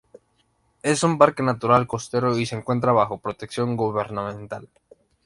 Es 0.81 1.03
un 1.03 1.19
parque 1.19 1.43
natural 1.43 1.85
costero 1.85 2.35
y 2.39 2.47
se 2.47 2.55
encuentra 2.55 2.91
bajo 2.91 3.19
protección 3.19 3.77
gubernamental. 3.77 4.67